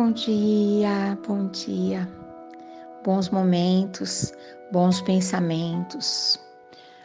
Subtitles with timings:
[0.00, 2.08] Bom dia, bom dia.
[3.04, 4.32] Bons momentos,
[4.72, 6.40] bons pensamentos,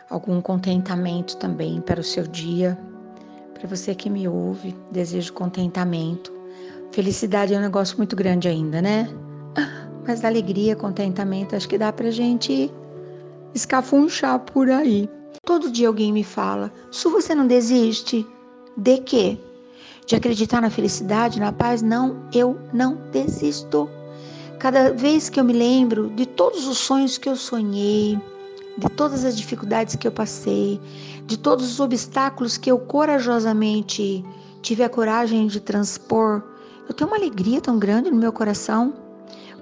[0.10, 2.80] algum contentamento também para o seu dia.
[3.54, 6.32] Para você que me ouve, desejo contentamento.
[6.94, 9.10] Felicidade é um negócio muito grande ainda, né?
[10.08, 12.72] Mas alegria, contentamento, acho que dá pra gente
[13.54, 15.10] escafunchar por aí.
[15.44, 18.26] Todo dia alguém me fala: Su, você não desiste?
[18.78, 19.38] De quê?
[20.06, 23.90] De acreditar na felicidade, na paz, não, eu não desisto.
[24.60, 28.20] Cada vez que eu me lembro de todos os sonhos que eu sonhei,
[28.78, 30.80] de todas as dificuldades que eu passei,
[31.26, 34.24] de todos os obstáculos que eu corajosamente
[34.62, 36.42] tive a coragem de transpor,
[36.88, 38.94] eu tenho uma alegria tão grande no meu coração,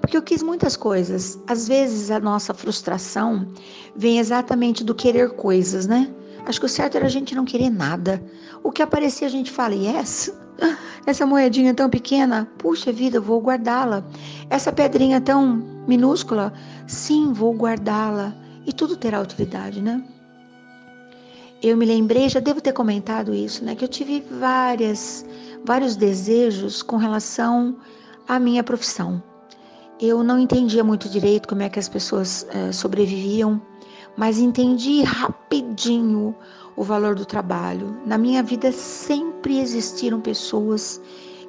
[0.00, 1.38] porque eu quis muitas coisas.
[1.46, 3.46] Às vezes a nossa frustração
[3.96, 6.12] vem exatamente do querer coisas, né?
[6.46, 8.22] Acho que o certo era a gente não querer nada.
[8.62, 10.32] O que aparecia a gente fala, yes,
[11.06, 14.04] essa moedinha tão pequena, puxa vida, vou guardá-la.
[14.50, 16.52] Essa pedrinha tão minúscula,
[16.86, 18.34] sim, vou guardá-la.
[18.66, 20.02] E tudo terá utilidade, né?
[21.62, 23.74] Eu me lembrei, já devo ter comentado isso, né?
[23.74, 25.24] Que eu tive várias,
[25.64, 27.76] vários desejos com relação
[28.28, 29.22] à minha profissão.
[30.00, 33.62] Eu não entendia muito direito como é que as pessoas é, sobreviviam
[34.16, 36.34] mas entendi rapidinho
[36.76, 37.96] o valor do trabalho.
[38.06, 41.00] Na minha vida sempre existiram pessoas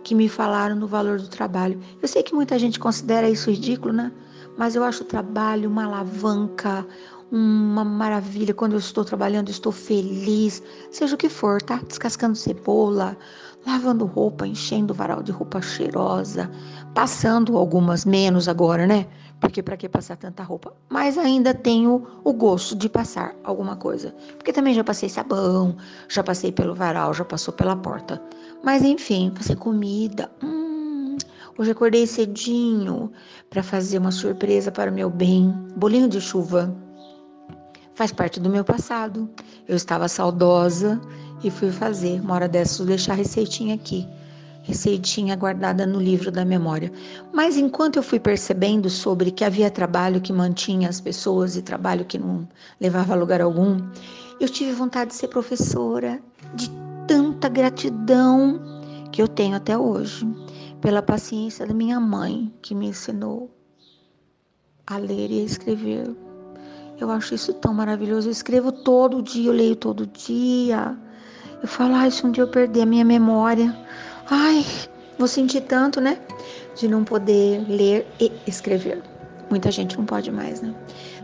[0.03, 1.79] que me falaram do valor do trabalho.
[2.01, 4.11] Eu sei que muita gente considera isso ridículo, né?
[4.57, 6.85] Mas eu acho o trabalho uma alavanca,
[7.31, 8.53] uma maravilha.
[8.53, 11.81] Quando eu estou trabalhando, estou feliz, seja o que for, tá?
[11.87, 13.17] Descascando cebola,
[13.65, 16.49] lavando roupa, enchendo o varal de roupa cheirosa,
[16.93, 19.07] passando algumas menos agora, né?
[19.39, 20.73] Porque para que passar tanta roupa?
[20.89, 24.13] Mas ainda tenho o gosto de passar alguma coisa.
[24.37, 25.75] Porque também já passei sabão,
[26.07, 28.21] já passei pelo varal, já passou pela porta.
[28.63, 30.31] Mas enfim, fazer comida.
[30.43, 31.17] Hum,
[31.57, 33.11] hoje acordei cedinho
[33.49, 35.51] para fazer uma surpresa para o meu bem.
[35.75, 36.73] Bolinho de chuva.
[37.93, 39.29] Faz parte do meu passado.
[39.67, 40.99] Eu estava saudosa
[41.43, 42.21] e fui fazer.
[42.21, 44.07] Uma hora dessas, vou deixar a receitinha aqui
[44.65, 46.91] receitinha guardada no livro da memória.
[47.31, 52.03] Mas enquanto eu fui percebendo sobre que havia trabalho que mantinha as pessoas e trabalho
[52.03, 52.47] que não
[52.81, 53.79] levava a lugar algum,
[54.39, 56.19] eu tive vontade de ser professora,
[56.55, 56.69] de
[57.07, 58.59] tanta gratidão
[59.11, 60.27] que eu tenho até hoje,
[60.81, 63.51] pela paciência da minha mãe, que me ensinou
[64.87, 66.15] a ler e a escrever.
[66.99, 68.29] Eu acho isso tão maravilhoso.
[68.29, 70.97] Eu escrevo todo dia, eu leio todo dia.
[71.61, 73.75] Eu falo, ai, se um dia eu perder a minha memória,
[74.29, 74.65] Ai,
[75.19, 76.19] vou sentir tanto, né?
[76.75, 79.01] De não poder ler e escrever.
[79.49, 80.73] Muita gente não pode mais, né?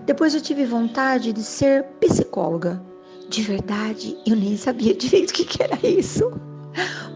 [0.05, 2.81] Depois eu tive vontade de ser psicóloga.
[3.27, 6.31] De verdade, eu nem sabia direito o que, era isso.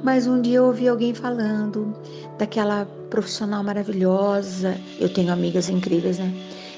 [0.04, 1.96] Mas um dia eu ouvi alguém falando
[2.38, 4.80] daquela profissional maravilhosa.
[5.00, 6.34] Eu tenho amigas incríveis, né?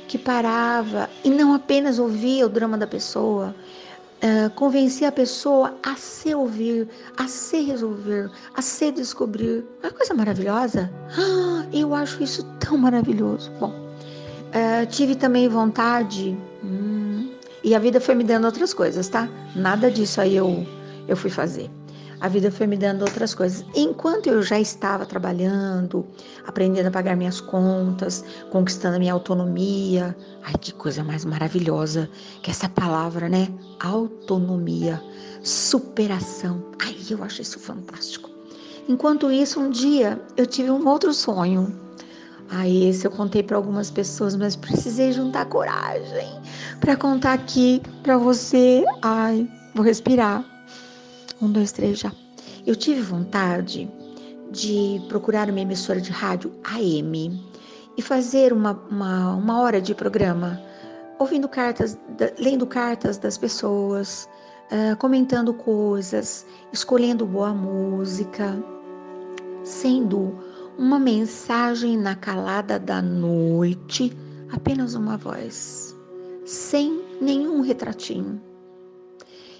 [0.07, 3.55] Que parava e não apenas ouvia o drama da pessoa,
[4.23, 9.65] uh, convencer a pessoa a se ouvir, a se resolver, a se descobrir.
[9.81, 10.91] Uma coisa maravilhosa.
[11.17, 13.51] Ah, eu acho isso tão maravilhoso.
[13.59, 17.29] Bom, uh, tive também vontade, hum,
[17.63, 19.29] e a vida foi me dando outras coisas, tá?
[19.55, 20.65] Nada disso aí eu,
[21.07, 21.69] eu fui fazer
[22.19, 23.63] a vida foi me dando outras coisas.
[23.75, 26.05] Enquanto eu já estava trabalhando,
[26.45, 32.09] aprendendo a pagar minhas contas, conquistando a minha autonomia, ai que coisa mais maravilhosa
[32.41, 33.47] que essa palavra, né?
[33.79, 35.01] Autonomia,
[35.43, 36.63] superação.
[36.81, 38.29] Ai, eu acho isso fantástico.
[38.89, 41.79] Enquanto isso, um dia eu tive um outro sonho.
[42.49, 46.29] Aí esse eu contei para algumas pessoas, mas precisei juntar coragem
[46.79, 48.85] para contar aqui para você.
[49.01, 50.56] Ai, vou respirar.
[51.41, 52.11] Um, dois, três, já.
[52.65, 53.89] Eu tive vontade
[54.51, 57.39] de procurar uma emissora de rádio AM
[57.95, 60.59] e fazer uma, uma, uma hora de programa,
[61.19, 61.97] ouvindo cartas,
[62.39, 64.27] lendo cartas das pessoas,
[64.71, 68.57] uh, comentando coisas, escolhendo boa música,
[69.63, 70.35] sendo
[70.77, 74.15] uma mensagem na calada da noite,
[74.51, 75.95] apenas uma voz,
[76.45, 78.46] sem nenhum retratinho.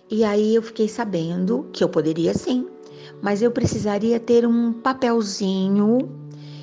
[0.09, 2.67] E aí eu fiquei sabendo que eu poderia sim,
[3.21, 5.97] mas eu precisaria ter um papelzinho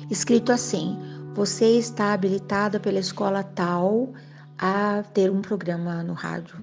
[0.09, 0.97] escrito assim:
[1.35, 4.13] você está habilitada pela escola tal
[4.57, 6.55] a ter um programa no rádio.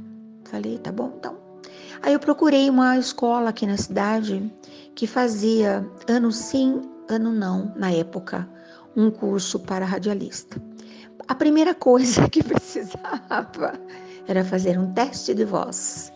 [0.44, 1.36] Falei, tá bom, então.
[2.02, 4.52] Aí eu procurei uma escola aqui na cidade
[4.94, 8.48] que fazia ano sim, ano não, na época,
[8.96, 10.60] um curso para radialista.
[11.28, 13.78] A primeira coisa que precisava
[14.26, 16.12] era fazer um teste de voz.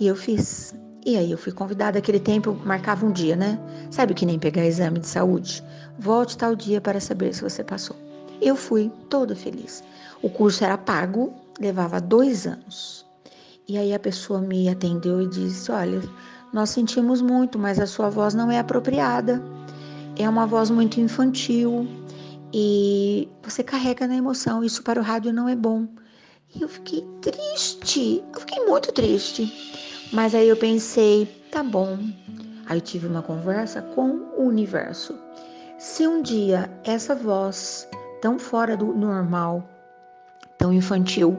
[0.00, 0.74] E eu fiz.
[1.04, 3.58] E aí eu fui convidada, aquele tempo marcava um dia, né?
[3.90, 5.64] Sabe que nem pegar exame de saúde?
[5.98, 7.96] Volte tal dia para saber se você passou.
[8.40, 9.82] Eu fui toda feliz.
[10.22, 13.06] O curso era pago, levava dois anos.
[13.66, 16.00] E aí a pessoa me atendeu e disse: Olha,
[16.52, 19.42] nós sentimos muito, mas a sua voz não é apropriada.
[20.16, 21.86] É uma voz muito infantil
[22.52, 24.64] e você carrega na emoção.
[24.64, 25.86] Isso para o rádio não é bom.
[26.54, 29.52] E eu fiquei triste, eu fiquei muito triste.
[30.12, 31.98] Mas aí eu pensei, tá bom.
[32.66, 35.14] Aí tive uma conversa com o universo.
[35.78, 37.88] Se um dia essa voz
[38.20, 39.68] tão fora do normal,
[40.56, 41.36] tão infantil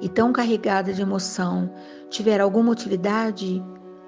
[0.00, 1.70] e tão carregada de emoção
[2.10, 3.62] tiver alguma utilidade,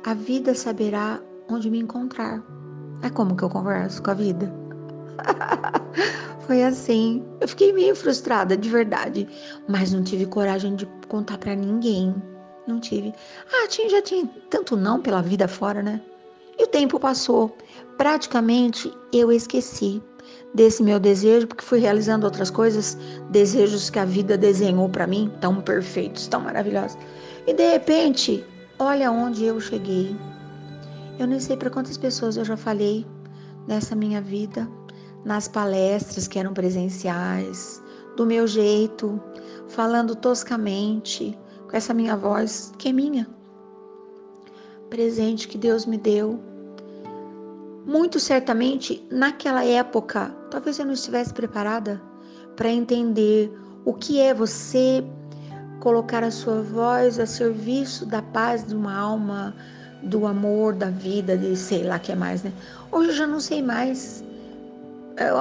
[0.05, 2.43] a vida saberá onde me encontrar.
[3.03, 4.53] É como que eu converso com a vida?
[6.47, 7.25] Foi assim.
[7.41, 9.29] Eu fiquei meio frustrada, de verdade.
[9.69, 12.15] Mas não tive coragem de contar para ninguém.
[12.71, 13.13] Não tive.
[13.53, 16.01] Ah, tinha, já tinha tanto não pela vida fora, né?
[16.57, 17.57] E o tempo passou.
[17.99, 20.01] Praticamente eu esqueci
[20.55, 22.97] desse meu desejo, porque fui realizando outras coisas,
[23.31, 26.97] desejos que a vida desenhou para mim, tão perfeitos, tão maravilhosos.
[27.47, 28.45] E de repente,
[28.79, 30.17] olha onde eu cheguei.
[31.19, 33.05] Eu nem sei para quantas pessoas eu já falei
[33.67, 34.69] nessa minha vida,
[35.25, 37.83] nas palestras que eram presenciais,
[38.17, 39.21] do meu jeito,
[39.69, 41.39] falando toscamente,
[41.71, 43.29] com essa minha voz que é minha.
[44.91, 46.41] Presente que Deus me deu.
[47.87, 52.03] Muito certamente, naquela época, talvez eu não estivesse preparada
[52.57, 53.51] para entender
[53.85, 55.05] o que é você
[55.79, 59.55] colocar a sua voz a serviço da paz de uma alma,
[60.03, 62.53] do amor, da vida, de sei lá que é mais, né?
[62.91, 64.25] Hoje eu já não sei mais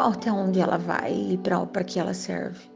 [0.06, 2.70] até onde ela vai e para que ela serve.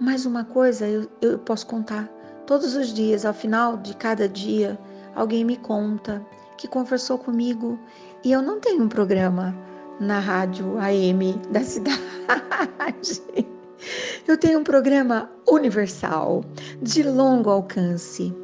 [0.00, 2.08] Mas uma coisa eu, eu posso contar
[2.48, 4.78] todos os dias, ao final de cada dia,
[5.14, 6.24] alguém me conta
[6.56, 7.78] que conversou comigo
[8.24, 9.54] e eu não tenho um programa
[10.00, 11.98] na rádio AM da cidade.
[14.26, 16.42] Eu tenho um programa universal
[16.80, 18.34] de longo alcance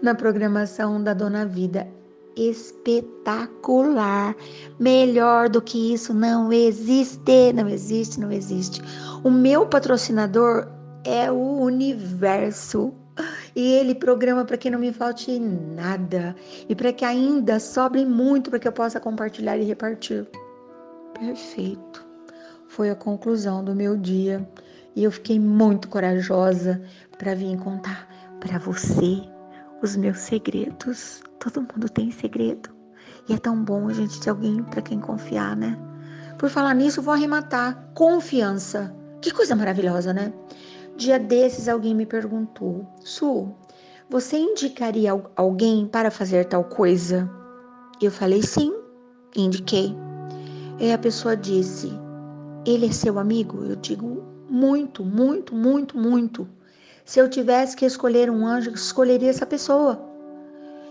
[0.00, 1.86] na programação da Dona Vida
[2.34, 4.34] espetacular.
[4.80, 8.80] Melhor do que isso não existe, não existe, não existe.
[9.22, 10.66] O meu patrocinador
[11.06, 12.92] é o universo.
[13.54, 16.36] E ele programa para que não me falte nada
[16.68, 20.28] e para que ainda sobre muito para que eu possa compartilhar e repartir.
[21.18, 22.06] Perfeito.
[22.68, 24.46] Foi a conclusão do meu dia
[24.94, 26.82] e eu fiquei muito corajosa
[27.16, 28.06] para vir contar
[28.38, 29.22] para você
[29.82, 31.22] os meus segredos.
[31.38, 32.68] Todo mundo tem segredo.
[33.28, 35.78] E é tão bom a gente ter alguém para quem confiar, né?
[36.38, 37.90] Por falar nisso, vou arrematar.
[37.94, 38.94] Confiança.
[39.22, 40.32] Que coisa maravilhosa, né?
[40.96, 43.48] Dia desses alguém me perguntou: Su,
[44.08, 47.30] você indicaria alguém para fazer tal coisa?
[48.00, 48.74] Eu falei sim,
[49.36, 49.94] indiquei.
[50.80, 51.92] E a pessoa disse:
[52.64, 53.62] Ele é seu amigo?
[53.62, 56.48] Eu digo: muito, muito, muito, muito.
[57.04, 60.00] Se eu tivesse que escolher um anjo, escolheria essa pessoa.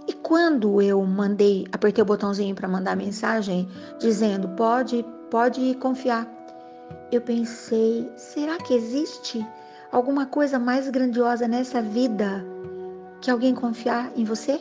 [0.08, 3.68] E quando eu mandei, apertei o botãozinho para mandar mensagem
[4.00, 6.32] dizendo pode, pode confiar,
[7.12, 9.46] eu pensei, será que existe
[9.96, 12.46] alguma coisa mais grandiosa nessa vida
[13.22, 14.60] que alguém confiar em você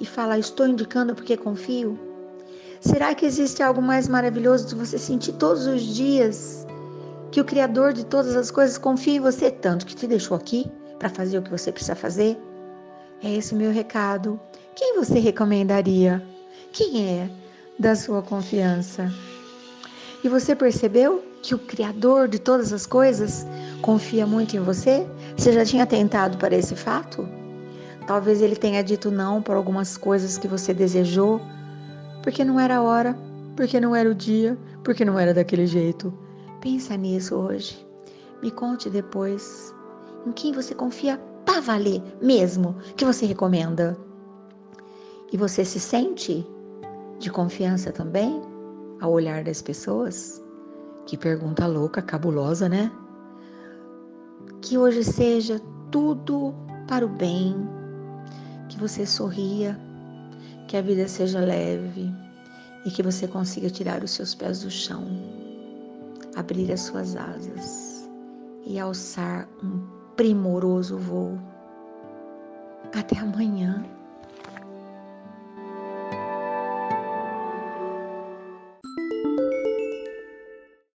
[0.00, 1.98] e falar estou indicando porque confio?
[2.80, 6.66] Será que existe algo mais maravilhoso de você sentir todos os dias
[7.30, 10.64] que o Criador de todas as coisas confia em você tanto que te deixou aqui
[10.98, 12.38] para fazer o que você precisa fazer?
[13.22, 14.40] É esse o meu recado.
[14.74, 16.24] Quem você recomendaria?
[16.72, 17.30] Quem é
[17.78, 19.12] da sua confiança?
[20.24, 23.46] E você percebeu que o Criador de todas as coisas
[23.82, 25.06] confia muito em você?
[25.36, 27.28] Você já tinha tentado para esse fato?
[28.06, 31.40] Talvez ele tenha dito não por algumas coisas que você desejou,
[32.22, 33.16] porque não era a hora,
[33.54, 36.12] porque não era o dia, porque não era daquele jeito.
[36.60, 37.86] Pensa nisso hoje.
[38.42, 39.74] Me conte depois.
[40.26, 43.96] Em quem você confia para valer mesmo, que você recomenda?
[45.32, 46.46] E você se sente
[47.18, 48.40] de confiança também
[49.00, 50.42] ao olhar das pessoas?
[51.08, 52.92] Que pergunta louca, cabulosa, né?
[54.60, 55.58] Que hoje seja
[55.90, 56.54] tudo
[56.86, 57.56] para o bem,
[58.68, 59.74] que você sorria,
[60.68, 62.14] que a vida seja leve
[62.84, 65.06] e que você consiga tirar os seus pés do chão
[66.36, 68.06] abrir as suas asas
[68.66, 69.80] e alçar um
[70.14, 71.38] primoroso voo.
[72.94, 73.82] Até amanhã.